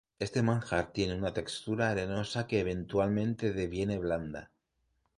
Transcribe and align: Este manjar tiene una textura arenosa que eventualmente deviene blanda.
Este 0.17 0.41
manjar 0.41 0.93
tiene 0.93 1.13
una 1.13 1.31
textura 1.31 1.91
arenosa 1.91 2.47
que 2.47 2.59
eventualmente 2.61 3.53
deviene 3.53 3.99
blanda. 3.99 4.49